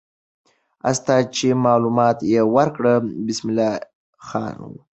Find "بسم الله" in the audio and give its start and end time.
3.25-3.71